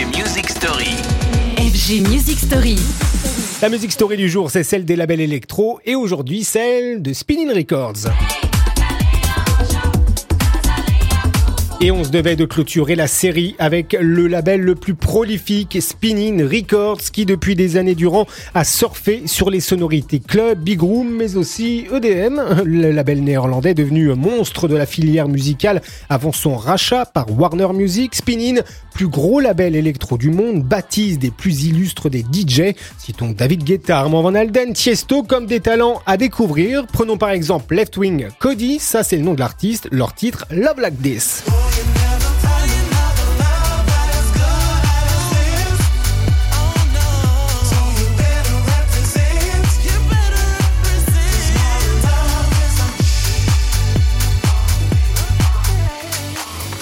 [0.00, 0.96] FG Music Story.
[1.58, 2.76] FG Music Story.
[3.60, 7.50] La musique story du jour, c'est celle des labels électro et aujourd'hui celle de Spinning
[7.50, 8.08] Records.
[11.82, 16.42] Et on se devait de clôturer la série avec le label le plus prolifique, Spinning
[16.42, 21.36] Records, qui depuis des années durant a surfé sur les sonorités club, big room, mais
[21.36, 25.80] aussi EDM, le label néerlandais devenu monstre de la filière musicale
[26.10, 28.14] avant son rachat par Warner Music.
[28.14, 28.60] Spinning,
[28.92, 32.74] plus gros label électro du monde, baptise des plus illustres des DJ.
[32.98, 36.86] Citons David Guetta, Armand Van Alden, Tiesto comme des talents à découvrir.
[36.92, 40.78] Prenons par exemple Left Wing Cody, ça c'est le nom de l'artiste, leur titre Love
[40.78, 41.42] Like This.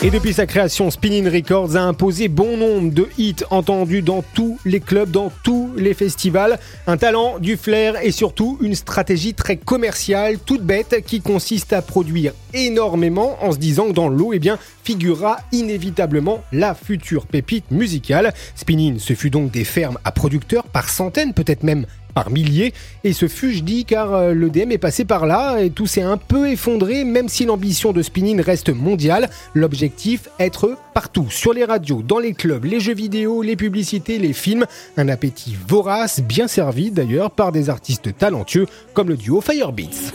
[0.00, 4.56] Et depuis sa création, Spinning Records a imposé bon nombre de hits entendus dans tous
[4.64, 6.60] les clubs, dans tous les festivals.
[6.86, 11.82] Un talent, du flair et surtout une stratégie très commerciale, toute bête, qui consiste à
[11.82, 17.72] produire énormément en se disant que dans l'eau, eh bien, figurera inévitablement la future pépite
[17.72, 18.32] musicale.
[18.54, 21.86] Spinning, ce fut donc des fermes à producteurs par centaines, peut-être même
[22.30, 22.74] milliers.
[23.04, 26.02] Et ce fut, dis, car euh, le DM est passé par là et tout s'est
[26.02, 29.30] un peu effondré, même si l'ambition de Spinning reste mondiale.
[29.54, 34.32] L'objectif, être partout, sur les radios, dans les clubs, les jeux vidéo, les publicités, les
[34.32, 34.66] films.
[34.96, 40.12] Un appétit vorace, bien servi d'ailleurs par des artistes talentueux comme le duo Firebeats.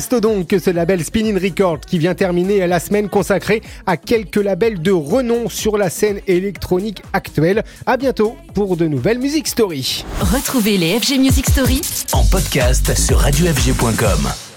[0.00, 4.36] Un mastodonte que ce label Spinning Records qui vient terminer la semaine consacrée à quelques
[4.36, 7.64] labels de renom sur la scène électronique actuelle.
[7.84, 10.06] À bientôt pour de nouvelles Music Story.
[10.20, 11.82] Retrouvez les FG Music Story
[12.14, 14.49] En podcast sur radiofg.com.